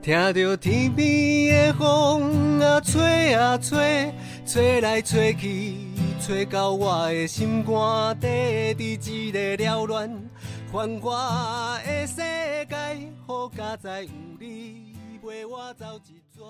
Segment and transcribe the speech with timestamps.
[0.00, 4.14] 听着天边的风啊吹啊吹，
[4.46, 5.74] 吹来吹去，
[6.20, 10.08] 吹到我的心肝底，伫一个缭乱
[10.72, 16.44] 繁华的世界，好佳哉有你陪我走一逝。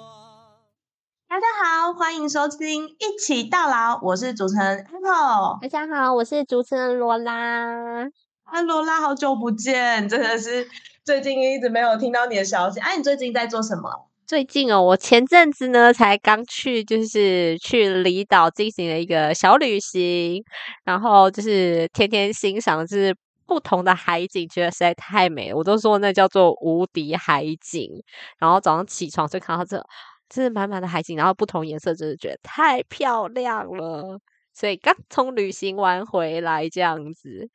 [1.27, 5.59] 大家好，欢迎收听《一起到老》，我是主持人 Apple。
[5.63, 8.05] 大家好，我是主持人罗拉。
[8.45, 10.69] 哈，罗拉，好久不见，真的是
[11.09, 12.79] 最近一直没有听到你的消息。
[12.81, 14.11] 哎、你最近在做什么？
[14.27, 20.45] 最近哦，我前阵子呢才刚去，就是去离岛进行了一个小旅行，
[20.85, 23.17] 然后就是天天欣赏就是
[23.47, 25.57] 不同的海景，觉得实在太美了。
[25.57, 27.91] 我都说那叫做无敌海景。
[28.39, 29.83] 然后早上起床就看到这，
[30.29, 34.21] 这是满满的海景，然后不同颜色，真的觉得太漂亮了。
[34.53, 37.49] 所以刚从旅行完回来这样子。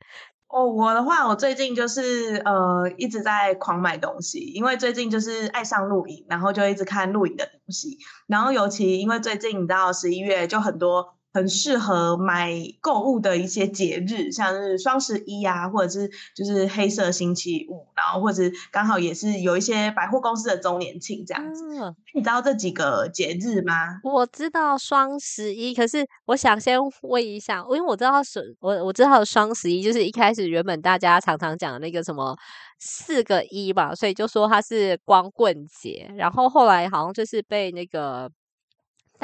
[0.54, 7.98] 哦，我的话，我最近就是呃一直在狂买东西，因为最近就是爱上露营，然后就一直看露营的东西。
[8.28, 21.62] 然后尤其因为最近你知道十一月就很多很适合买购物的一些节日，像是双十一啊，或者是就是黑色星期五，然后或者刚好也是有一些百货公司的周年庆这样子。
[21.76, 23.98] 嗯你知道这几个节日吗？
[24.04, 32.36] 我知道双十一，可是我想先问一下，因为我知道是，我我知道双十一就是一开始原本大家常常讲的那个什么
[32.78, 38.30] 四个一吧，所以就说它是光棍节，然后后来好像就是被那个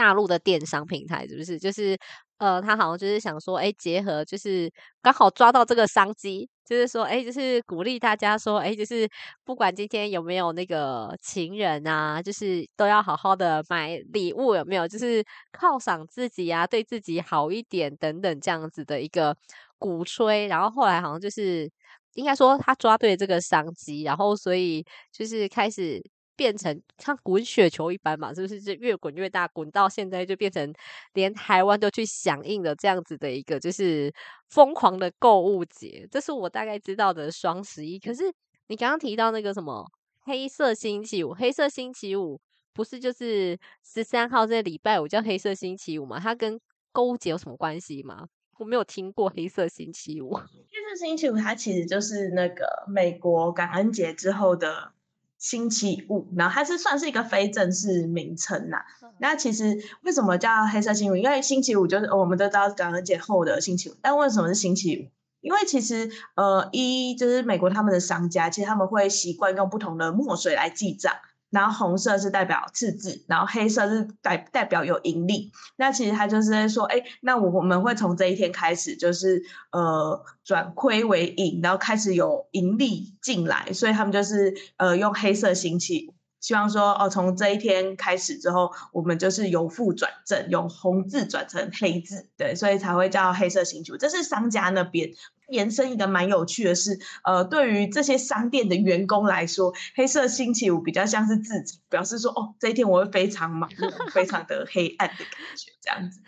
[0.00, 1.58] 大陆的电商平台是不是？
[1.58, 1.98] 就是
[2.38, 9.06] 呃，他好像就是想说，哎，结合就是刚好抓到这个商机，就是说，哎，就是鼓励大家说，哎，就是
[9.44, 14.88] 不管今天有没有那个情人啊，就是都要好好的买礼物，有没有？
[14.88, 19.36] 就是犒赏自己啊，对自己好一点等等这样子的一个
[19.78, 20.46] 鼓吹。
[20.46, 21.70] 然后后来好像就是
[22.14, 26.02] 应该说他抓对这个商机，然后所以就是开始。
[26.40, 28.58] 变成像滚雪球一般嘛，是不是？
[28.58, 30.72] 就越滚越大，滚到现在就变成
[31.12, 34.10] 连台湾都去响应了这样子的一个就是
[34.48, 36.08] 疯狂的购物节。
[36.10, 37.98] 这是我大概知道的双十一。
[37.98, 38.32] 可是
[38.68, 39.86] 你刚刚提到那个什么
[40.20, 42.40] 黑色星期五，黑色星期五
[42.72, 46.18] 不是就是十三号这礼拜五叫黑色星期五吗？
[46.18, 46.58] 它跟
[46.90, 48.26] 购物节有什么关系吗？
[48.56, 50.32] 我没有听过黑色星期五。
[50.32, 50.46] 黑
[50.88, 54.94] 色星期五它其实就是那个美国感恩节之后的。
[55.40, 58.76] 星期五，然后它是算是一个非正式名称呐。
[59.18, 61.16] 那其实为什么叫黑色星期五？
[61.16, 65.10] 因为星期五就是我们都知道感恩节后的星期五，但为什么是星期五？
[65.40, 71.14] 因为其实呃，一就是美国他们的商家，其实他们会习惯用不同的墨水来记账。
[71.50, 75.50] 然后红色是代表赤字，然后黑色是代代表有盈利。
[75.76, 93.96] 那其实他就是在说，哎，那我我们会从这一天开始，就是呃转亏为盈，然后开始有盈利进来，所以他们就是呃用黑色星期五，希望说哦从这一天开始之后，我们就是由负转正，用红字转成黑字，对，所以才会叫黑色星期五。
[93.96, 95.10] 这是商家那边。
[95.50, 106.20] 延伸一个蛮有趣的是，呃，对于这些商店的员工来说，黑色星期五比较像是自己表示说，哦，这一天我会非常忙碌， 非常的黑暗的感觉，这样子。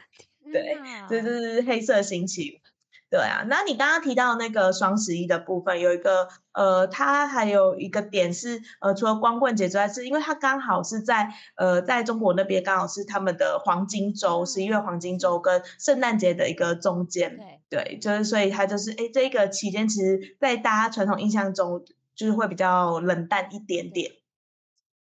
[0.53, 0.77] 对，
[1.09, 2.61] 这就是黑色星期五。
[3.11, 17.39] 对啊，那你刚刚提到那个双十一的部分，有一个呃，它还有一个点是，呃，除了光棍节之外，是因为它刚好是在呃，在中国那边刚好是他们的黄金周，十一月黄金周跟圣诞节的一个中间。
[17.69, 24.13] 对，就是所以它就是，哎，这个期间其实，在大家传统印象中，就是会比较冷淡一点点。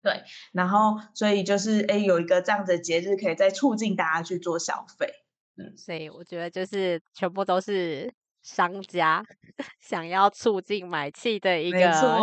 [0.03, 5.13] 对，然后所以就是，哎，有一个这样的节日，可以再促进大家去做消费。
[5.57, 8.13] 嗯，所以我觉得就是全部都是
[8.47, 9.25] 商家
[9.81, 11.79] 想要促进买气的一个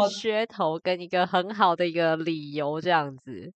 [0.08, 3.52] 噱头，跟一个很好的一个理由，这样子。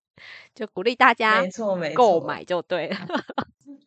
[0.54, 2.98] 就鼓励大家没错没购买就对了。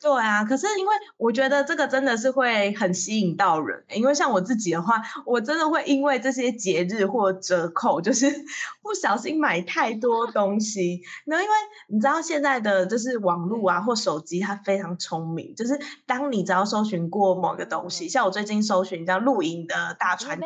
[0.01, 8.31] 对啊，可是因为我觉得这个真的是会很吸引到人，因为像我自己的话，我真的会因为这些节日或折扣，就是
[8.83, 11.03] 不小心买太多 东西。
[11.27, 11.55] 那因为
[11.89, 20.39] 你知道现在的就是网络啊或手机，它非常聪明，就是当你只要搜寻过某个东西，像我最近搜寻叫露营的大船，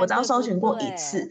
[0.00, 1.28] 我只要搜寻过一次。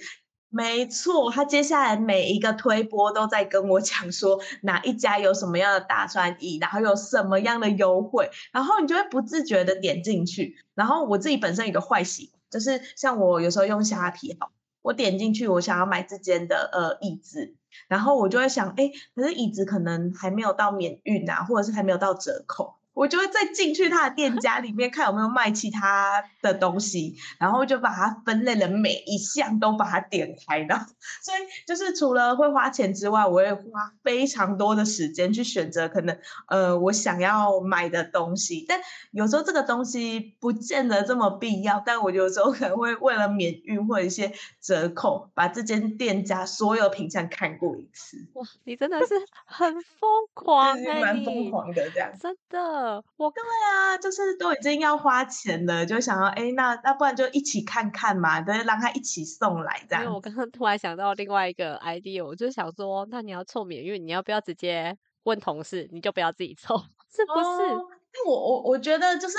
[0.49, 10.55] 没错，他接下来每一个推播都在跟我讲说哪一家有什么样的大专椅，然后有什么样的优惠，然后你就会不自觉的点进去。
[10.73, 14.51] 然后我自己本身有个坏习惯，就是像我有时候用虾皮，好，
[14.81, 17.53] 我点进去，我想要买这间的呃椅子，
[17.89, 22.76] 然后我就会想，哎，可是椅子可能还没有到免运啊，或者是还没有到折扣。
[22.97, 30.75] 我就会再进去他的店家里面看有没有卖其他的东西，然后就把它分类的每一项都把它点开的。
[31.21, 36.17] 所以就是除了会花钱之外，我会花非常多的时间去选择可能
[36.47, 38.65] 呃我想要买的东西。
[38.67, 38.79] 但
[39.11, 48.17] 有时候这个东西不见得这么必要，但我有时候可能会为了免运或者一些折扣，把这间店家所有品相看过一次。
[48.33, 49.13] 哇，你真的是
[49.45, 52.86] 很疯狂 哎，蛮疯狂的这样，真的。
[53.17, 53.41] 我对
[53.71, 60.03] 啊，就是都已经要花钱了，就想要哎，那那不然就一起看看嘛，对，让他一起送来这样。
[60.03, 66.77] 因为我刚刚突然想到另外一个 idea，我就想说，那你要凑免运，你要不要直接问同事，你就不要自己凑，
[67.09, 67.96] 是不是？
[68.25, 69.37] 我我我觉得就是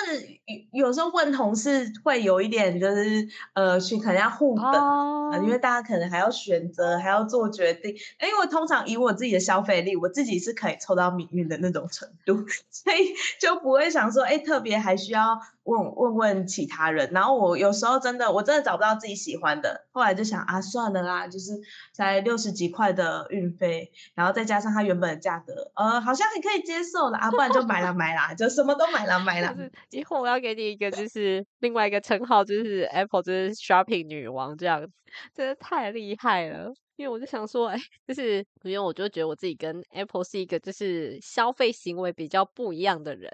[0.72, 7.90] 有有时候问同事会有一点就是呃去可能要互等，因为大家可能还要选择还要做决定。
[8.20, 12.34] 因为我通常以我自己的消费力，我自己是可以抽到命运的那种程度，
[12.70, 15.40] 所以就不会想说哎特别还需要。
[15.68, 21.60] 问问问其他人，然后我有时候真的我真的找不到自己喜欢的，后来就想啊算了啦，就是
[21.92, 29.56] 才六十几块的运费，然后再加上它原本的价格，呃好像还可以接受了啊，不然就买了买啦，就什么都买了买了。
[29.90, 34.92] 以后我要给你一个就是另外一个称号，就是 Apple 就是 Shopping 女王这样子，
[35.34, 36.72] 真的太厉害了。
[36.96, 37.78] 因为我就想说，哎，
[38.08, 43.30] 就是因为我就觉得我自己跟 Apple 是一个就是消费行为比较不一样的人。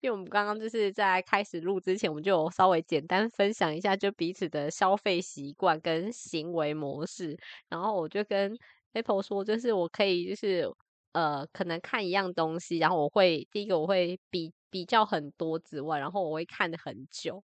[0.00, 7.36] 因为我们刚刚就是在开始录之前，我们就稍微简单分享一下就彼此的消费习惯跟行为模式。
[7.68, 8.56] 然后我就跟
[8.92, 10.72] Apple 说，就是我可以就是
[11.10, 17.44] 呃，可能看一样东西，然后我会第一个我会比比较很多之外，然后我会看很久，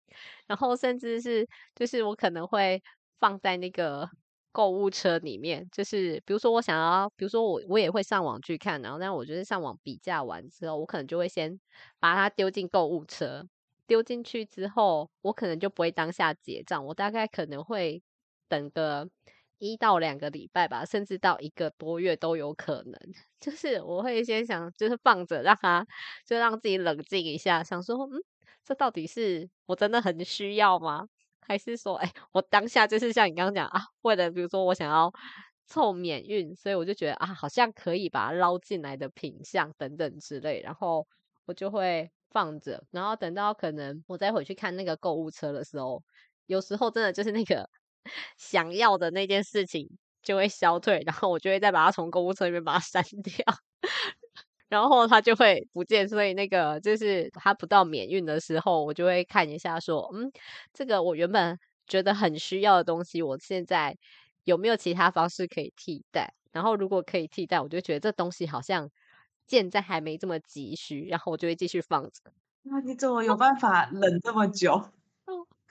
[0.46, 2.82] 然后甚至是就是我可能会
[3.20, 4.08] 放在那个。
[4.50, 11.60] 购物车里面，就是比如说我想要，比如说我我也会上网去看，然后但我觉得上网比价完之后，我可能就会先
[12.00, 13.46] 把它丢进购物车，
[13.86, 18.02] 丢进去之后，我可能就不会当下结账，我大概可能会
[18.48, 19.08] 等个
[19.58, 22.94] 一到两个礼拜吧，甚至到一个多月都有可能。
[23.40, 25.86] 就是我会先想，就是放着让它，
[26.26, 28.22] 就让自己冷静一下，想说，嗯，
[28.64, 31.06] 这到底是我真的很需要吗？
[31.40, 35.12] 还是说，哎，我当下就是像你刚刚讲啊，为了比如说我想要
[35.66, 41.06] 凑免运，所以我就觉得啊，好像可以把它捞进来的品相等等之类，然后
[41.46, 46.02] 我就会放着，然后等到可能我再回去看那个购物车的时候，
[46.46, 47.68] 有时候真的就是那个
[48.36, 49.88] 想要的那件事情
[50.22, 53.44] 就会消退，然后我就会再把它从购物车里面把它删 掉。
[54.68, 60.30] 然后它就会不见，所以那个就是它不到免运的时候，我就会看一下，说，嗯，
[60.74, 63.96] 这个我原本觉得很需要的东西，我现在
[64.44, 66.34] 有没有其他方式可以替代？
[66.52, 68.90] 然后如果可以替代，我就觉得这东西好像
[69.46, 72.30] 现在还没这么急需，然后我就会继续放着。
[72.62, 74.90] 那你怎么有办法忍这么久？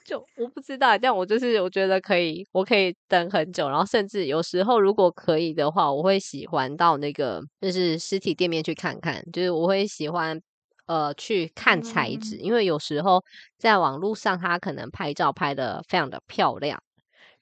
[0.08, 10.40] 就我不知道，这样我就是我觉得可以，我可以等很久，然后甚至有时候如果可以的话，我会喜欢到那个就是实体店面去看看，就是我会喜欢
[10.86, 13.22] 呃去看材质，因为有时候
[13.58, 16.82] 在网络上它可能拍照拍的非常的漂亮，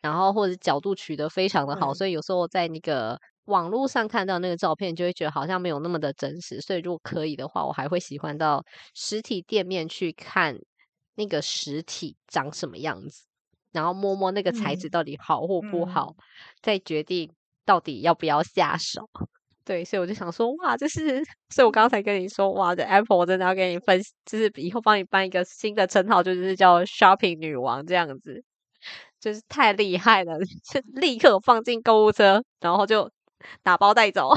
[0.01, 10.59] 然后或者角度取得非常的好，所以有时候在那个网络上看到那个照片，就会觉得好像没有那么的真实，所以如果可以的话，我还会喜欢到实体店面去看。
[11.17, 13.25] 那个实体长什么样子，
[13.73, 16.15] 然后摸摸那个材质到底好或不好，
[16.63, 17.33] 再决定
[17.65, 19.09] 到底要不要下手。
[19.65, 28.45] 对，所以我就想说，哇，这是，所以我刚才跟你说，哇，这 Apple 真的要给你分，就是以后帮你办一个新的称号，就是叫 Shopping 女王这样子，
[29.19, 30.39] 就是太厉害了，
[30.73, 33.11] 就立刻放进购物车，然后就
[33.65, 34.31] 打包带走。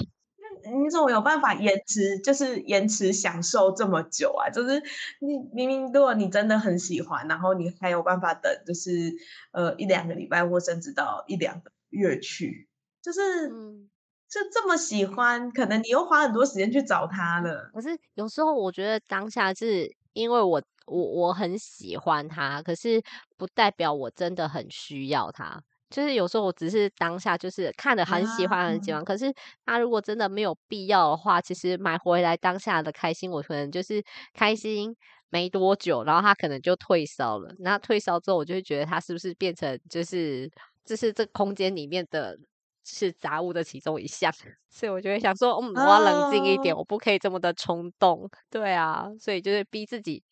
[0.63, 4.49] 你怎么有办法延迟，就是延迟享受这么久啊？
[4.49, 4.81] 就是
[5.19, 9.13] 你明明如果你真的很喜欢，然后你还有办法等，就是
[9.51, 12.67] 呃一两个礼拜或甚至到一两个月去，
[13.01, 17.71] 就是就这么喜欢，可能你又花很多时间去找他了。
[17.73, 23.01] 可是有时候我觉得当下是因为我我我很喜欢他，可是
[23.37, 25.63] 不代表我真的很需要他。
[25.89, 29.33] 就是有时候我只是当下就是看的很喜欢很喜欢，可是
[29.65, 34.03] 他如果真的没有必要的话，其实买回来当下的开心，我可能就是
[34.33, 34.95] 开心
[35.29, 37.53] 没多久，然后他可能就退烧了。
[37.59, 40.49] 那退烧之后，我就会觉得他是不是变成就是
[40.85, 42.37] 就是这空间里面的
[42.85, 44.31] 是杂物的其中一项，
[44.69, 48.29] 所以我就会想说，嗯，我要冷静一点，我不可以这么的冲动。
[48.49, 50.23] 对啊，所以就是逼自己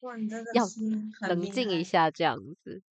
[0.51, 0.71] 要
[1.27, 2.81] 冷静一下这样子。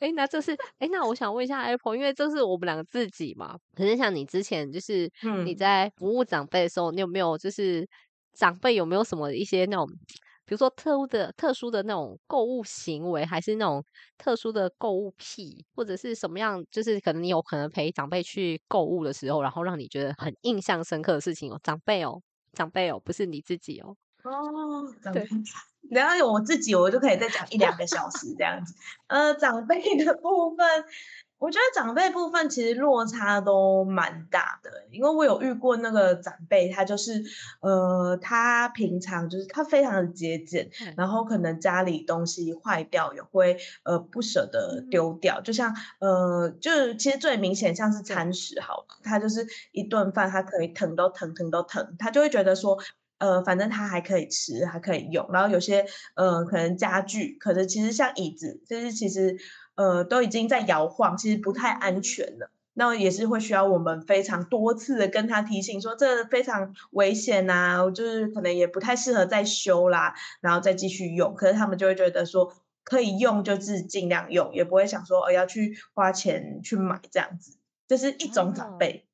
[0.00, 3.58] 哎，那这是哎，那我想问一下 Apple，因为这是我们两个自己嘛。
[3.76, 7.86] 可是像你之前就是你在服务长辈的时候，你有没有就是
[8.32, 9.86] 长辈有没有什么一些那种
[10.46, 13.84] 比如说特殊的、特殊的那种购物行为，还是那种
[14.16, 16.64] 特殊的购物癖，或者是什么样？
[16.70, 22.22] 就是可能你有可能陪长辈去购物的时候，然后让你觉得很印象深刻的事情哦，长辈哦，
[22.54, 23.94] 长辈哦，不是你自己哦。
[24.24, 25.28] 哦，长辈，
[25.90, 28.74] 然后有我自己，我就可以再讲一两个小时这样子。
[29.08, 30.66] 呃，长辈的部分。
[31.38, 37.24] 我觉得长辈部分其实落差都蛮大的，因为我有遇过那个长辈，他就是，
[37.60, 52.78] 呃，他平常就是他非常的节俭，然后可能家里东西坏掉也会呃不舍得丢掉，就像呃，就是其实最明显像是餐食好了，他就是一顿饭他可以腾都腾腾都腾，他就会觉得说，
[53.20, 55.86] 呃，反正它还可以吃还可以用，然后有些
[56.16, 59.38] 呃可能家具，可是其实像椅子，就是其实。
[59.76, 62.50] 呃，都已经在摇晃，其实不太安全了。
[62.74, 70.12] 那也是会需要我们非常多次的跟他提醒，说这非常危险呐，就是可能也不太适合再修啦，
[70.42, 71.34] 然后再继续用。
[71.34, 72.52] 可是他们就会觉得说，
[72.84, 77.56] 可以用就是尽量用，也不会想说，呃，要去花钱去买这样子。
[77.88, 79.06] 这是一种长辈。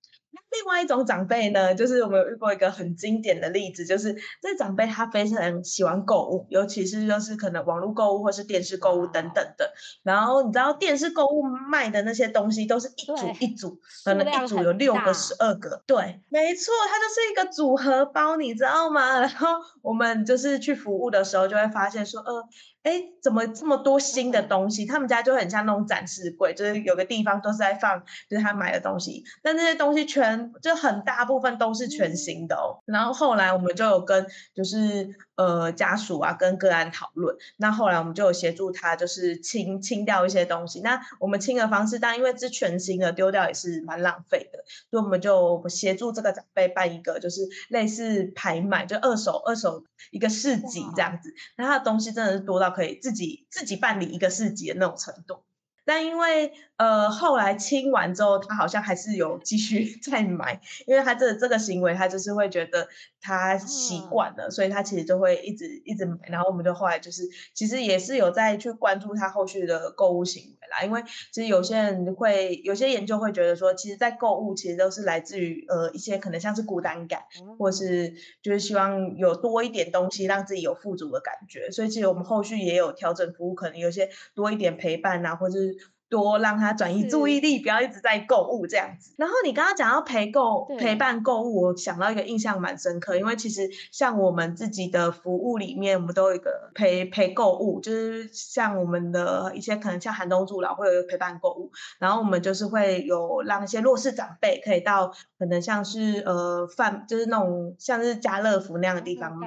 [0.51, 9.73] 另外一种长辈呢，就是我们有遇过一个很经典的例子，就是这长辈他非常喜欢购物，尤其是就是可能网络购物或是电视购物等等的。
[10.03, 15.83] 然后你知道电视购物卖的那些东西都是一组一组，可能一组有六个、十二个。
[15.87, 19.21] 对，没错，它就是一个组合包，你知道吗？
[19.21, 19.49] 然后
[19.83, 22.49] 我们就是去服务的时候就会发现说，呃。
[22.87, 24.87] 哎，怎么这么多新的东西？
[24.87, 28.01] 他们家就很像那种展示柜，就是有个地方都是在放，
[28.31, 29.25] 就是他买的东西。
[29.43, 32.79] 但这些东西全就很大部分都是全新的哦。
[32.85, 34.25] 然后后来我们就有跟
[34.55, 40.81] 就是呃家属啊跟个案讨论，那后来我们就有协助他就是清清掉一些东西。
[40.81, 44.61] 那我们清的方式，但因为是全新的，丢掉也是蛮浪费的，
[44.93, 51.35] 所以我们就协助这个长辈办一个就是类似拍卖，就二手二手一个市集这样子。
[51.57, 52.76] 那他的东西真的是多到。
[52.77, 55.47] 可以自己自己办理一个市集的那种程度，
[55.87, 62.87] 但因为呃后来清完之后，他好像还是有继续 再买，因为他这这个行为，他就是会觉得。
[63.29, 66.17] 他习惯了，所以他其实就会一直一直买。
[66.29, 67.25] 然后我们就后来就是，
[67.55, 70.85] 其实也是有在去关注他后续的购物行为啦。
[70.85, 71.03] 因为
[71.33, 77.23] 其实有些人会有些研究会觉得说，其实，在购物其实都是来自于呃一些可能像是孤单感，
[77.59, 81.73] 或是就是希望有多一点东西让自己有富足的感觉。
[81.73, 85.76] 所以其实我们后续也有调整服务，可能有些多一点陪伴啊，或者是。
[86.09, 89.13] 多让他转移注意力，不要一直在购物这样子。
[89.17, 109.39] 然后你刚刚讲到陪购、陪伴购物，我想到一个印象蛮深刻，因为其实像我们自己的服务里面，我们都有一个陪陪购物，就是像我们的一些可能像寒冬助老会有陪伴购物，然后我们就是会有让一些弱势长辈可以到可能像是呃饭，就是那种像是家乐福那样的地方，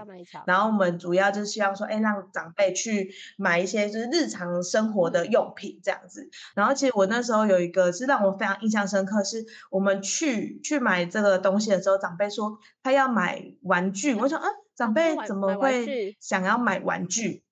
[0.46, 6.30] 然后我们主要就是希望说，哎，让长辈去买一些就是日常生活的用品这样子。
[6.56, 17.44] 然后其实我那时候有一个是让我非常印象深刻，是我们去去买这个东西的时候，长辈说他要买玩具，我想啊，长辈怎么会想要买玩具？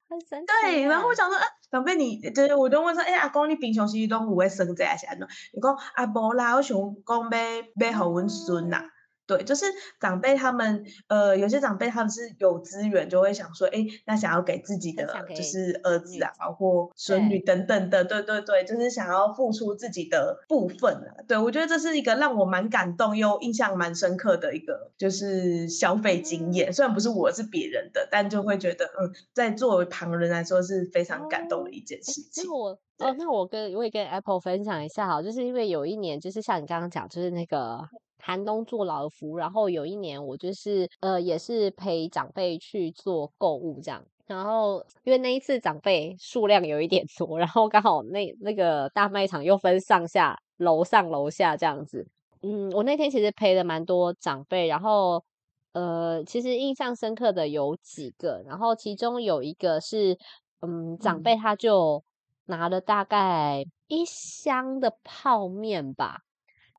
[0.63, 5.27] 对，然后我想说，啊，长辈你就是我就问说，哎，阿公你平常时都有会生这些安怎？
[5.53, 8.81] 你讲啊，无啦，我想讲要要互阮孙呐。
[9.27, 9.65] 对，就是
[9.99, 15.05] 长辈他们，呃，有些长辈他们是有资源，就会想说，哎，那想要给自己的
[15.35, 21.21] 就是儿子啊，包括孙女等等的，对对对，就是想要付出自己的部分啊。
[21.27, 32.45] 对我觉得这是一个让我蛮感动又印象蛮深刻的一个就是消费经验，虽然不是我是别人的，但就会觉得，嗯，在作为旁人来说是非常感动的一件事情。
[32.45, 32.69] 那我
[32.99, 37.79] 哦，那我跟我也跟 Apple 分享一下哈，就是因为有一年，就是像你刚刚讲，就是那个。
[38.19, 52.05] 寒冬做老福，然后有一年我就是呃也是陪长辈去做购物这样，然后因为那一次长辈数量有一点多，然后刚好那那个大卖场又分上下楼上楼下这样子，
[52.41, 55.23] 嗯，我那天其实陪了蛮多长辈，然后
[55.71, 60.17] 呃其实印象深刻的有几个，然后其中有一个是
[60.61, 62.03] 嗯长辈他就
[62.47, 66.23] 拿了大概一箱的泡面吧。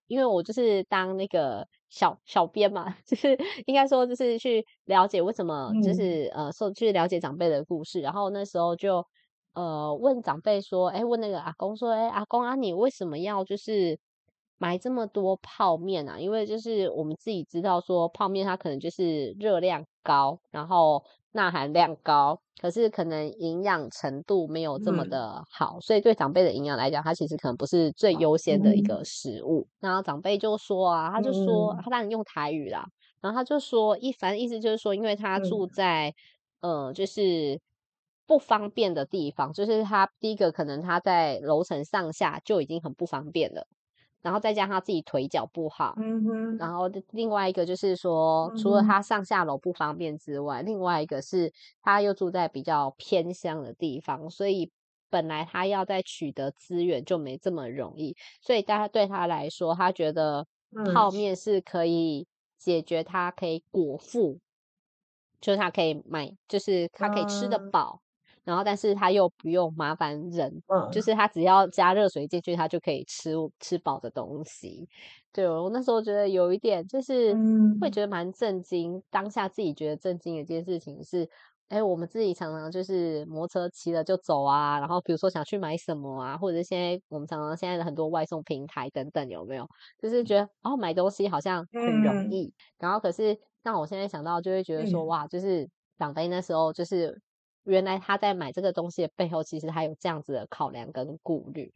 [0.09, 9.05] 因为我就是当那个小小编嘛， 就是应该说就是去了解为什么，就是呃说去了解长辈的故事，然后那时候就
[9.55, 13.99] 呃问长辈说，哎，问那个阿公说，哎，阿公啊，你为什么要就是
[14.59, 16.19] 买这么多泡面啊？
[16.21, 21.03] 因为就是我们自己知道说泡面它可能就是热量高，然后。
[21.33, 29.69] 钠含量高，可是可能营养程度没有这么的好，所以对长辈的营养来讲，它其实可能不是最优先的一个食物。
[29.79, 32.89] 然后长辈就说啊，他就说他当然用台语啦，
[33.21, 36.13] 然后他就说一反正意思就是说，因为他住在
[36.61, 37.61] 呃，就是
[38.27, 43.67] 不方便的地方，就是他第一个可能他在楼层上下就已经很不方便了，
[44.23, 54.71] 然后再加上他自己腿脚不好，嗯哼，然后另外一个就是说，除了他上下楼不方便之外，另外一个是他又住在比较偏乡的地方，所以
[55.11, 60.47] 本来他要再取得资源就没这么容易，所以大家对他来说，他觉得
[60.85, 62.27] 泡面是可以
[62.59, 64.39] 解决他可以果腹，
[65.41, 68.01] 就是他可以买，就是他可以吃得饱。
[68.49, 70.51] 然后，但是他又不用麻烦人，
[70.91, 74.89] 就是他只要加热水进去，他就可以吃吃饱的东西。
[75.35, 77.35] 对我那时候觉得有一点，就是
[77.79, 79.03] 会觉得蛮震惊。
[79.11, 81.29] 当下自己觉得震惊的一件事情是，
[81.69, 89.69] 哎，我们自己常常就是摩托车骑了就走啊，然后比如说想去买什么啊，或者现在我们常常现在的很多外送平台等等，有没有？
[90.01, 92.51] 就是觉得哦，买东西好像很容易。
[92.79, 97.21] 然后可是让我现在想到，就会觉得说，哇，就是长辈那时候就是。
[97.69, 101.71] 原来他在买这个东西的背后，其实他有这样子的考量跟顾虑。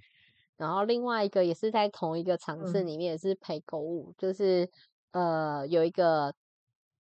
[0.57, 4.71] 然后另外一个也是在同一个场次里面，也是陪购物，就是
[5.11, 6.35] 呃有一个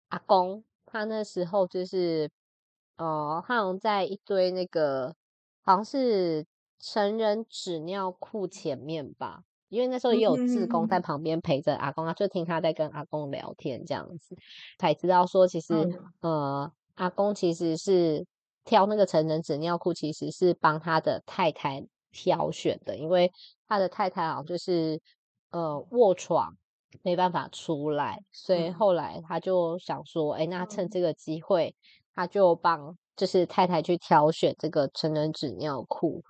[0.08, 2.30] 阿公，他那时候就是
[2.96, 5.14] 呃他好像在一堆那个
[5.62, 6.44] 好像是
[6.78, 14.36] 成人纸尿裤前面吧，因为那时候也有志工在旁边陪着阿公，他就听他在跟阿公聊天这样子，
[14.78, 15.72] 才知道说其实
[16.20, 18.26] 呃阿公其实是。
[18.64, 23.32] 挑那个成人纸尿裤，其实是帮他的太太挑选的，因为
[23.66, 25.00] 他的太太啊，就是
[25.50, 26.56] 呃卧床
[27.02, 31.74] 没办法出来，所以后来他就想说，哎，那趁这个机会，
[32.14, 36.22] 他就帮就是太太去挑选这个成人纸尿裤。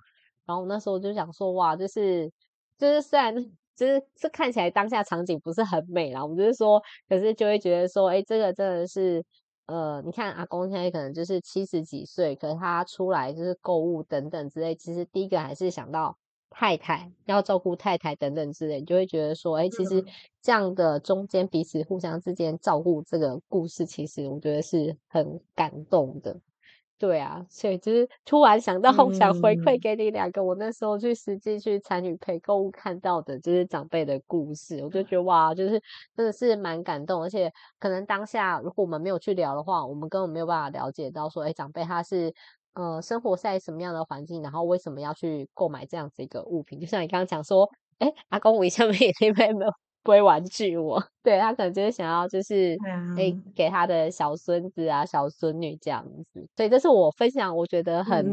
[0.45, 2.31] 然后那时候就想说，哇，就是
[2.77, 3.35] 就是虽然
[3.75, 9.23] 就是这看起来当下场景不是很美啦，我们就是说，可是就会觉得说，哎，这个真的是。
[9.65, 16.17] 呃，你看阿公现在可能就是七十几岁，可是他出来就是购物等等之类，其实第一个还是想到
[16.49, 20.03] 太太要照顾太太等等之类，你就会觉得说，哎，其实
[20.41, 26.39] 这样的中间彼此互相之间照顾这个故事，其实我觉得是很感动的。
[27.03, 35.71] 对啊，所以就是突然想到，想回馈给你两个，我那时候去实际去参与陪购物看到的，就是长辈的故事，我就觉得 哇，就是
[36.15, 42.33] 真的是蛮感动，而且可能当下如果我们没有去聊的话，我们根本没有办法了解到说，哎，长辈他是
[42.73, 49.71] 呃生活在什么样的环境，然后为什么要去购买这样子一个物品，就像你刚刚讲说，哎，阿公，我以前 没没没有。
[50.03, 52.77] 不会玩具我， 对他可能就是想要就是
[53.15, 58.25] 诶给他的小孙子啊小孙女这样子，所以这是我分享我觉得很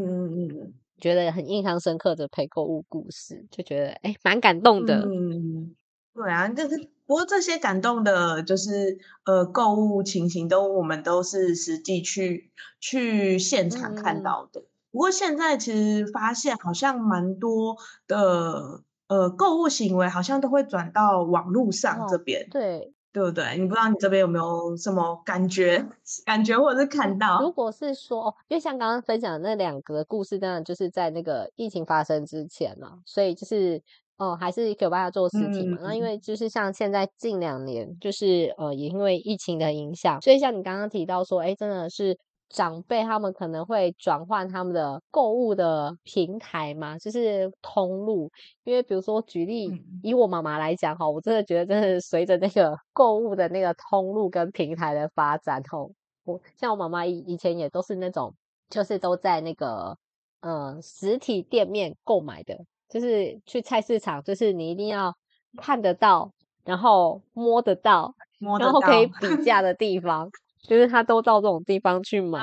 [1.00, 5.00] 觉得很印象深刻的陪购物故事，就觉得诶蛮感动的。
[5.06, 5.74] 嗯，
[6.14, 14.64] 对啊，就是不过这些感动的，就是呃购物情形都我们都是实际去去现场看到的。
[14.90, 17.76] 不过现在其实发现好像蛮多
[18.08, 18.82] 的。
[19.10, 23.56] 呃，购物行为好像都会转到网络上这边，对对不对？
[23.58, 25.84] 你不知道你这边有没有什么感觉、
[26.24, 27.40] 感觉或者是看到？
[27.40, 33.82] 如果是说，因为像刚刚分享的那两个故事，当然就是在那个疫情发生之前嘛，所以就是
[34.16, 35.78] 哦，还是有办法做实体嘛。
[35.82, 42.16] 那因为就是像现在近两年，就是呃，也因为疫情的影响，所以像你刚刚提到说，哎，真的是。
[42.50, 48.28] 长辈他们可能会转换他们的购物的平台嘛，就是通路。
[48.64, 49.70] 因为比如说举例，
[50.02, 55.92] 以我妈妈来讲哈，我真的觉得，真的随着那个 购物的那个通路跟平台的发展吼，
[56.24, 58.34] 我像我妈妈以以前也都是那种，
[58.68, 59.96] 就是都在那个
[60.40, 62.58] 呃实体店面购买的，
[62.88, 65.14] 就是去菜市场，就是你一定要
[65.56, 66.32] 看得到，
[66.64, 68.12] 然后摸得到，
[68.58, 70.28] 然后可以比价的地方。
[70.62, 72.38] 就是他都到这种地方去买，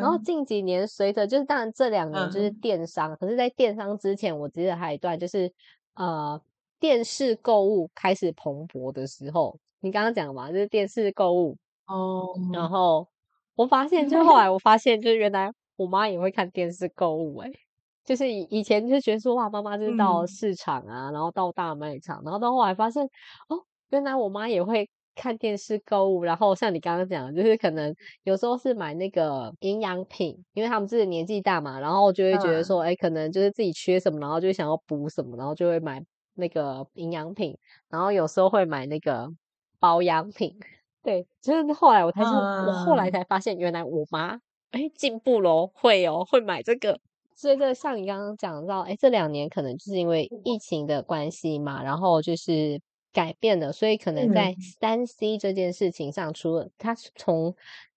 [0.00, 5.50] 然后近几年随着就是当然这两年就是电商，可是在电商之前，我记得还有一段就是
[5.94, 6.40] 呃
[6.78, 13.08] 电视购物开始蓬勃的时候，你刚刚讲嘛，就是电视购物哦，然后
[13.56, 17.50] 我发现就后来我发现就是原来我妈也会看电视购物，哎，
[18.04, 23.02] 就是以以前就觉得说哇妈妈就是到市场啊，然后到大卖场，然后到后来发现
[23.48, 24.88] 哦原来我妈也会。
[25.14, 37.56] 看电视购物，然后像你刚刚讲，就是可能有时候是买那个营养品，因为他们自己年纪大嘛，然后就会觉得说，哎，可能就是自己缺什么，然后就会想要补什么，然后就会买那个营养品，
[37.88, 39.28] 然后有时候会买那个
[39.78, 40.56] 保养品。
[41.02, 44.38] 对，就是后来我才是，我后来才发现，原来我妈
[44.72, 46.98] 哎进步喽，会哦，会买这个。
[47.36, 52.80] 所以这像你刚刚讲到，哎，这两年可能就是因为疫情的关系嘛，然后就是。
[53.14, 57.54] 改变了，所以可能在三 C 这件事情上，除了它从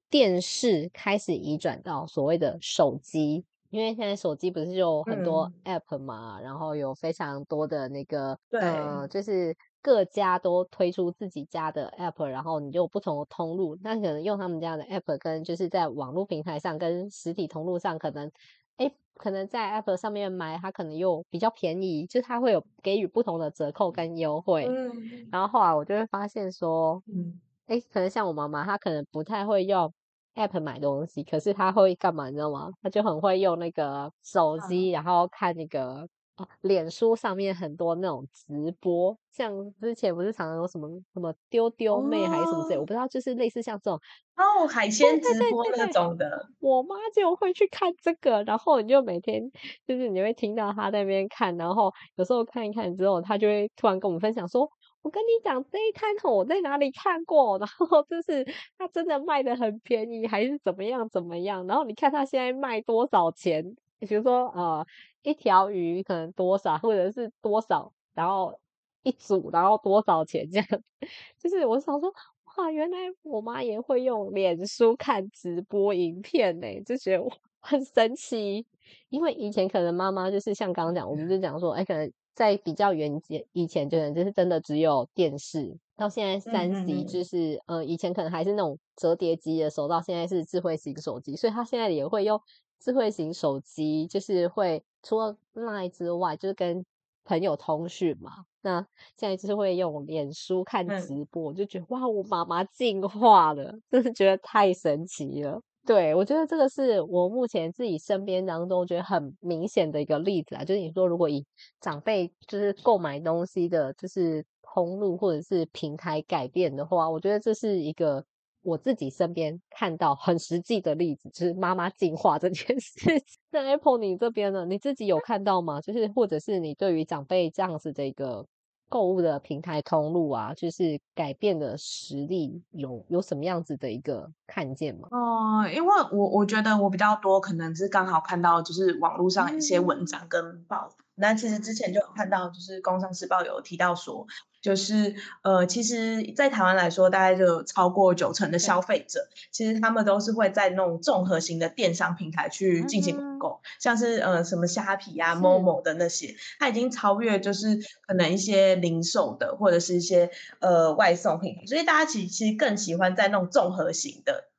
[0.09, 18.31] 电视开始移转到所谓的手机，因为现在手机不是有很多 App 嘛，然后有非常多的那个，呃，就是各家都推出自己家的 App，然后你就不同的通路，那可能用他们家的 App 跟就是在网络平台上跟实体通路上，可能，
[18.77, 24.65] 哎，可能在 App 上面买，它可能又比较便宜，就是它会有给予不同的折扣跟优惠。
[24.67, 29.93] 嗯，然后后来我就会发现说，嗯，哎，可能像我妈妈，她可能不太会用。
[30.37, 32.27] app 买东西，可是她会干嘛？
[32.29, 32.69] 你知道吗？
[32.83, 43.99] 她就很会用那个手机，然后看那个哦，脸书上面很多那种直播，像之前不是常常有什么什么丢丢妹还是什么之类，我不知道，就是类似像这种
[44.35, 46.47] 哦海鲜直播那种的。
[46.59, 49.41] 我妈就会去看这个，然后你就每天
[49.85, 54.69] 就是你会听到她在那边看，然后有时候看一看之后，她就会突然跟我们分享说。
[55.03, 57.57] 我跟你讲，这一摊我在哪里看过？
[57.59, 58.45] 然后就是
[58.77, 61.65] 它真的卖的很便宜，还是怎么样怎么样？
[61.65, 63.63] 然后你看它现在卖多少钱？
[63.99, 64.85] 比如说呃，
[65.23, 68.57] 一条鱼可能多少，或者是多少，然后
[69.03, 70.67] 一组，然后多少钱这样？
[71.37, 72.13] 就是我想说，
[72.57, 78.65] 哇，原来我妈也会用脸书看直播影片呢，就觉得我很神奇。
[79.09, 82.11] 因为以前可能妈妈就是像刚刚讲，我们就讲说，哎，可能。
[82.37, 92.39] 在比较远以以前，就能就是真的只有电视，到现在三 C 就是呃，以前可能还是那种折叠机的时候，到现在是智慧型手机，所以他现在也会用
[92.79, 96.85] 智慧型手机，就是会除了 Line 之外，就是跟
[97.23, 98.45] 朋友通讯嘛。
[98.61, 98.85] 那
[99.15, 105.61] 现在就是会用脸书看直播，就觉得哇，我妈妈进化了，真是觉得太神奇了。
[105.85, 111.45] 对，我觉得这个是我目前自己身边当中觉得很明显的一个例子啊，就是你说如果以
[111.79, 118.25] 长辈就是购买东西的，就是通路或者是平台改变的话，我觉得这是一个
[118.61, 122.99] 我自己身边看到很实际的例子，就是妈妈进化这件事。
[123.51, 125.81] 那 Apple 你这边呢，你自己有看到吗？
[125.81, 128.45] 就是或者是你对于长辈这样子的一个。
[128.89, 135.09] 购物的平台通路啊，就是改变的实力有有什么样子的一个看见吗？
[135.11, 140.89] 哦，因为我我觉得我比较多，可能是刚好看到就是网络上一些文章跟报。
[141.19, 144.27] 那其实之前就有看到，就是《工商时报》有提到说，
[144.61, 164.49] 就是呃，其实，在台湾来说，大概就有超过九成的消费者，其实他们都是会在那种综合型的电商平台去进行网购，像是呃什么虾皮啊、某某的那些，它已经超越就是可能一些零售的或者是一些呃外送平台，所以大家其实其实更喜欢在那种综合型的。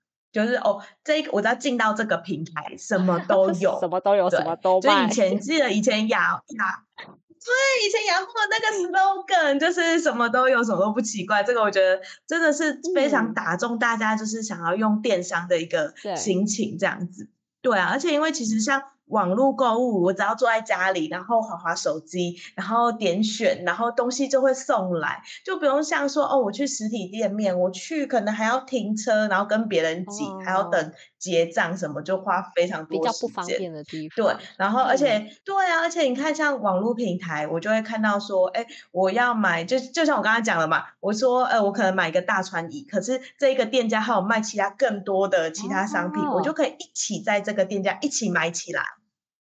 [0.45, 5.07] 就是哦，这个我只要进到这个平台，什么都 有，什么都有，什么都卖。
[5.07, 11.43] 就以前 记得以前雅雅，对，以前雅虎那个 slogan 就是什么都有，什么都不奇怪。
[11.43, 17.29] 这个我觉得真的是非常打中大家，就是想要用电商的一个心情这样子。
[17.61, 18.83] 对啊，而且因为其实像。
[19.09, 34.27] 网络购物，我只要坐在家里，然后滑滑手机，然后点选，然后东西就会送来，就不用像说哦，我去实体店面，我去可能还要停车，然后跟别人挤，还要等结账什么，就花非常多比较不方便的地方。
[34.27, 48.83] 对，然后而且对啊，而且你看像网络平台，我就会看到说，哎，我要买，就就像我刚刚讲了嘛，我说，呃，我可能买一个大船椅，可是这一个店家还有卖其他更多的其他商品，我就可以一起在这个店家一起买起来。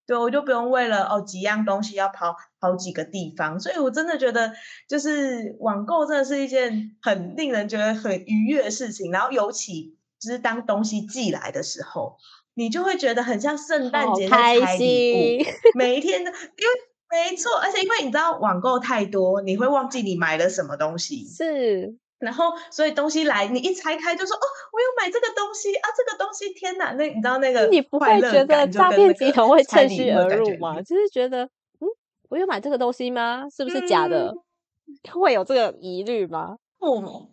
[0.07, 4.55] 对，我就不用为了哦几样东西要跑好几个地方，所以我真的觉得
[4.88, 9.12] 就是网购真的是一件很令人觉得很愉悦的事情。
[9.12, 12.16] 然后尤其就是当东西寄来的时候，
[12.54, 21.26] 你就会觉得很像圣诞节在拆礼物，每一天的，因为没错，而且因为你知道网购太多，你会忘记你买了什么东西。
[21.26, 21.96] 是。
[22.18, 24.40] 然后，所以东西来，你一拆开就说：“哦，
[24.72, 25.88] 我要买这个东西啊！
[25.96, 26.90] 这个东西，天哪！
[26.94, 30.83] 那你知道那个你不会觉得诈骗集团会趁虚而入吗？
[30.83, 31.87] 就是觉得，嗯，
[32.28, 33.46] 我有买这个东西吗？
[33.48, 34.35] 是不是假的？
[35.14, 36.57] 会有这个疑虑吗？
[36.81, 37.31] 不，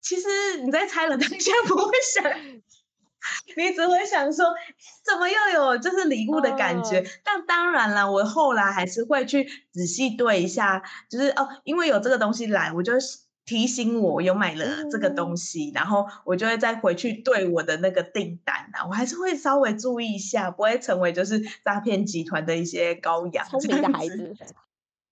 [0.00, 2.24] 其实你在猜了当下不会想，
[3.56, 4.46] 你只会想说，
[5.04, 7.04] 怎么又有就是礼物的感觉？
[7.24, 12.94] 但当然了，我后来还是会去仔细对一下，就是哦，因为有这个东西来，我就。
[13.48, 23.48] 提醒我有买了这个东西，然后我就会再回去对我的那个订单啊，我还是会稍微注意一下，不会成为就是诈骗集团的一些羔羊。
[23.48, 24.36] 聪明的孩子，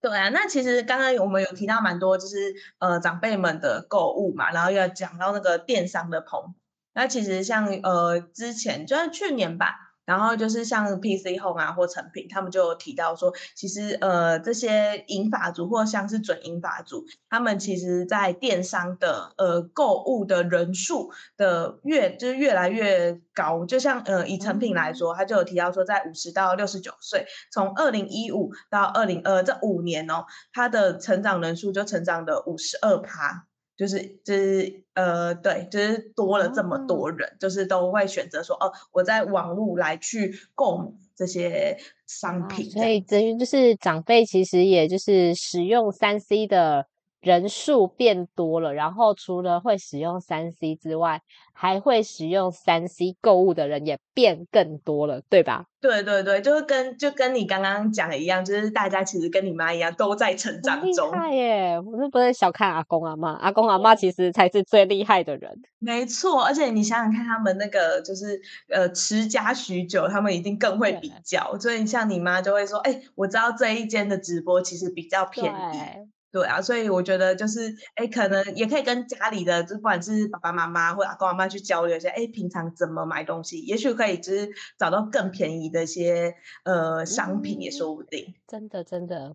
[0.09, 0.29] 对啊。
[0.29, 6.55] 那其实刚刚我们有提到蛮多，就是呃长辈们的购物嘛，然后要讲到那个电商的棚。
[6.95, 23.67] 那其实像呃之前就是去年吧，然后就是像 PC Home 啊或成品，他们就有提到说，其实呃这些银发族或像是准银发族，他们其实在电商的呃购物的人数的越就是越来越高。
[23.67, 33.47] 就像呃以成品来说，他就有提到说，在五十到六十九岁，从二零一五到二零二这五年哦，它的成长人数就成长了五十二趴。
[33.77, 42.71] 就是就是呃，对，就是多了这么多人，就是都会选择说，哦，我在网络来去购买这些商品。
[42.71, 46.87] 所以等于就是长辈其实也就是使用三 C 的
[47.27, 51.21] 人数变多了，然后除了会使用三 C 之外，
[51.53, 55.67] 还会使用三 C 购物的人也变更多了，对吧？
[55.81, 61.11] 对对对，就是跟就跟你刚刚讲的一样，就是大家其实跟你妈一样，都在成长中。
[61.11, 61.81] 厉害耶！
[61.81, 65.53] 我是不是小看阿公阿妈，阿公阿妈其实才是最厉害的人。
[65.81, 71.59] 没错，而且你想想看，他们那个就是呃持家许久，他们一定更会比较。
[71.59, 86.35] 所以像你妈就会说：“哎，我知道这一间的直播其实比较便宜。”对啊，所以我觉得就是，哎，可能也可以跟家里的，就不管是爸爸妈妈或者阿公阿妈去交流一下，哎，平常怎么买东西，也许可以就是找到更便宜的一些
[86.65, 88.35] 呃商品也说不定。
[88.47, 89.35] 真的，真的，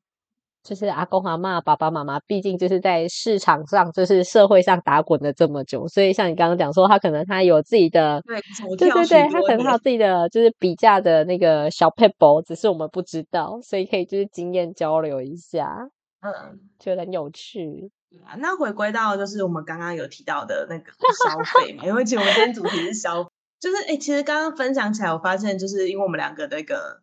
[0.64, 8.40] 就是阿公阿妈、爸爸妈妈，毕竟就是在市场上，就是社会上打滚了这么久，所以像你刚刚讲说，他可能他有自己的，对，
[8.78, 15.90] 对对对，他可能他有自己的就是比价的那个小 paper，只是我们不知道，所以可以就是经验交流一下。
[16.22, 17.92] 嗯，觉得很有趣。
[18.26, 27.02] 啊那回归到就是我们刚刚有提到的那个消费嘛，因为其实我们今天主题是消，就是哎，其实刚刚分享起来，我发现就是因为我们两个那个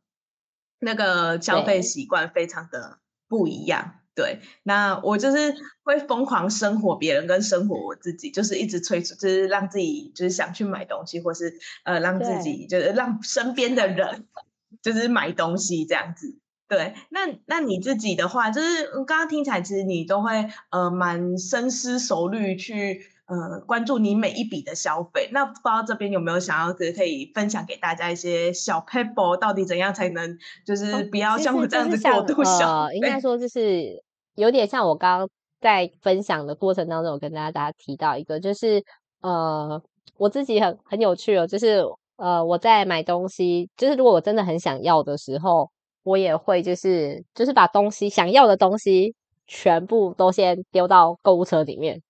[0.81, 3.95] 那个消费习惯非常的不一样。
[4.15, 5.55] 对，那我就是
[5.85, 14.27] 会疯狂生活别人跟生活我自己，就是一直催促，就是让自己就是想去买东西，或是呃让自己就是让身边的人
[14.83, 16.37] 就是买东西这样子。
[16.69, 25.31] 对，那那你自己的话，就是刚刚听起来，其实你都会呃蛮深思熟虑去呃关注你每一笔的消费。
[25.33, 32.97] 那不知道这边有没有想要可可以分享给大家一些小 paper，到底怎样才能就是不要像我这样子过度消费？
[32.97, 34.05] 应该说就是
[34.35, 35.29] 有点像我刚刚
[35.63, 38.85] 在分享的过程当中，我跟大家提到一个，就是
[39.23, 39.83] 呃
[40.19, 41.83] 我自己很很有趣哦，就是
[42.17, 45.71] 呃我在买东西，就是如果我真的很想要的时候。
[46.09, 49.15] 我也会，就是就是把东西想要的东西
[49.47, 52.03] 全部都先丢到购物车里面，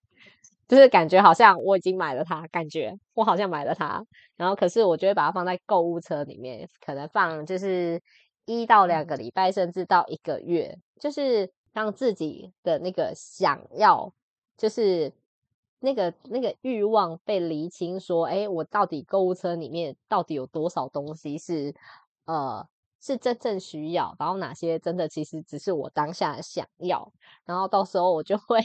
[0.68, 4.04] 就是感觉好像我已经买了它，感觉我好像买了它，
[4.36, 8.00] 然后可是我就会把它放在购物车里面，可能放就是
[8.46, 14.12] 一到两个礼拜，甚至到一个月，就是让自己的那个想要，
[14.56, 15.12] 就是
[15.80, 21.74] 那个那个欲望被厘清，说，哎，我到底购物车里面到底有多少东西是
[22.26, 22.64] 呃。
[23.08, 27.10] 是真正需要，然后哪些真的其实只是我当下想要，
[27.44, 28.60] 然后到时候我就会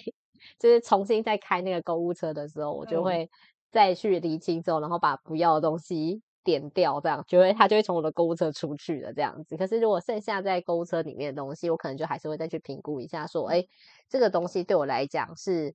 [0.60, 3.30] 就是重新再开那个购物车的时候，我就会
[3.72, 9.56] 再去理清之后，然后把不要的东西点掉，这样就会它就会从我的购物车出去的这样子。
[9.56, 13.66] 可是如果剩下在购物车里面的东西，我可能就还是会再去评估一下，说，哎，
[14.10, 15.74] 这个东西对我来讲是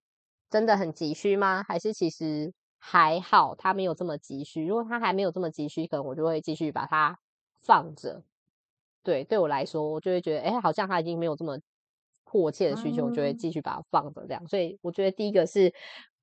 [0.51, 1.65] 真的很急需吗？
[1.67, 4.67] 还是其实还好，它没有这么急需？
[4.67, 7.19] 如果它还没有这么急需，可能我就会继续把它
[7.63, 8.23] 放着。
[9.03, 11.59] 对，对我来说，我就会觉得，哎，好像他已经没有这么
[12.25, 14.47] 迫切的需求，我就会继续把它放着这样。
[14.47, 15.73] 所以，我觉得第一个是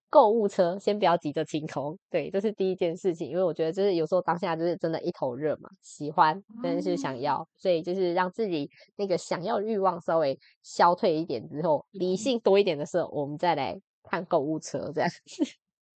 [0.10, 1.98] 购物车，先不要急着清空。
[2.10, 15.10] 对，这是第一件事情，因为我觉得就是有时候当下就是真的一头热嘛，喜欢，真的是想要，所以就是让自己那个想要欲望稍微消退一点之后，理性多一点的时候，我们再来看购物车这样。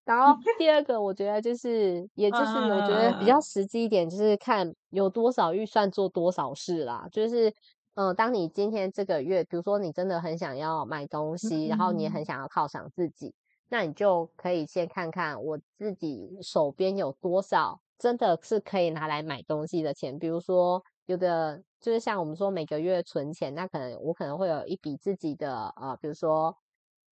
[0.04, 7.06] 然后 第二个，我觉得就是，也就是我觉得比较实际一点，就是看有多少预算做多少事啦。
[7.12, 7.52] 就是，
[7.94, 13.32] 嗯，当你今天这个月，比如说你真的很想要买东西，然后你也很想要犒赏自己，
[13.68, 20.18] 那你就可以先看看我自己手边有多少真的是可以拿来买东西的钱。
[20.18, 26.56] 比如说，有的就是像我们说每个月存钱，那可能我可能会有一笔自己的，呃，比如说，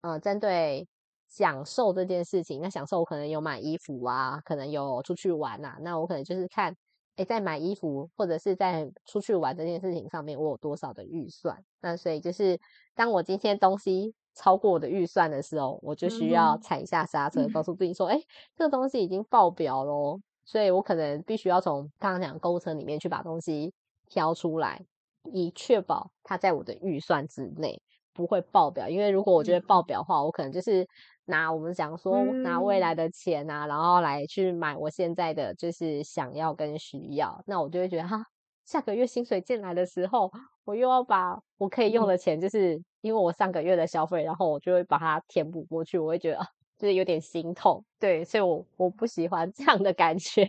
[0.01, 0.88] 呃，针对。
[1.29, 5.77] 享受这件事情，那享受我可能有买衣服啊，可能有出去玩呐。
[5.83, 6.75] 那我可能就是看，
[7.17, 11.62] 哎，在买衣服或者是在出去玩这件事情上面，我有多少的预算。
[11.83, 12.59] 那所以就是，
[12.95, 18.19] 当我今天东西超过我的预算的时候，我就需要踩一下刹车，告诉自己说， 哎，
[18.57, 20.19] 这个东西已经爆表喽。
[20.47, 23.75] 所以我可能必须要从刚刚讲购物车里面去把东西
[24.09, 24.83] 挑出来，
[25.31, 27.83] 以确保它在我的预算之内
[28.14, 28.88] 不会爆表。
[28.88, 30.88] 因为如果我觉得爆表的话，我可能就是。
[31.29, 38.25] 拿我们想说拿未来的钱啊，然后来去买我现在的就是想要跟需要，那我就会觉得哈，
[38.64, 40.33] 下个月薪水进来的时候，
[40.64, 46.38] 我又要把我可以用的钱，就是因为我上个月的消费，然后我就会把它填补过去，我会觉得
[46.79, 50.49] 就是有点心痛，对，所以我我不喜欢 这样的感觉，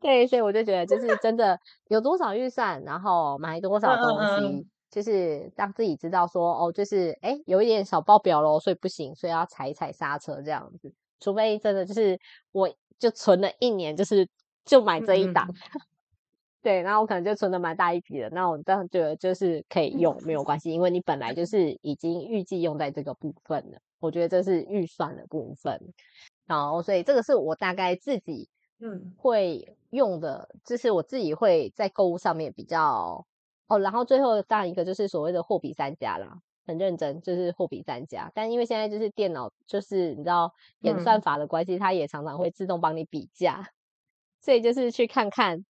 [0.00, 4.66] 对，所以我就觉得就是真的有多少预算，然后买多少东西。
[4.96, 10.90] 就是让自己知道说哦，就是哎，有一点小爆表喽，所以不行，所以要踩一踩刹车这样子。
[11.20, 12.18] 除非真的就是
[12.50, 12.66] 我
[12.98, 14.26] 就存了一年，就是
[14.64, 15.46] 就买这一档，
[16.62, 23.78] 对，然后我可能就存的蛮大一笔的，那我这样觉得就是可以用没有关系，因为你本来就是已经预计用在这个部分了。
[24.00, 25.78] 我觉得这是预算的部分，
[26.46, 28.48] 然后所以这个是我大概自己
[28.80, 33.26] 嗯会用的，就是我自己会在购物上面比较。
[33.68, 38.30] 哦，然后最后当一个就是所谓的货比三家啦，很认真，就是货比三家。
[38.34, 43.68] 但因为现在就是电脑，就是你知道演算法的关系，它也常常会自动帮你比价，
[44.40, 45.64] 所以就是去看看，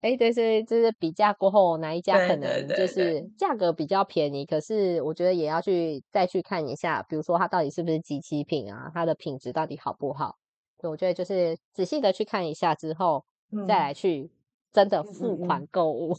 [0.00, 10.36] 哎，对对，就是比价过后哪一家可能就是价格比较便宜，可是我觉得也要去再去看一下，比如说它到底是不是机器品啊，它的品质到底好不好？
[10.82, 13.24] 我觉得就是仔细的去看一下之后，
[13.66, 14.30] 再来去
[14.72, 16.16] 真的付款购物。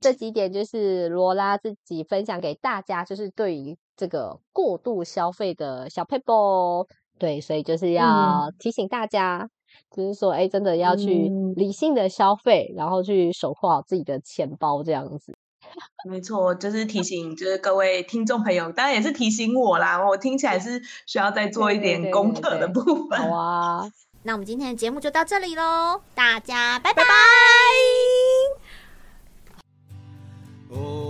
[0.00, 6.86] 这几点就是罗拉自己分享给大家，就是对于这个过度消费的小 paper，
[7.18, 9.50] 对，所以就是要提醒大家，
[9.94, 15.36] 就是说，哎，真的要去理性的消费，然后去守护好自己的钱包，这样子。
[16.08, 20.02] 没错，就是提醒，就是各位听众朋友，当然也是提醒我啦。
[20.08, 23.18] 我听起来是需要再做一点功课的部分。
[23.18, 27.02] 好啊，那我们今天的节目就到这里喽，大家拜拜。
[27.02, 27.99] 哦
[30.70, 31.09] 耶，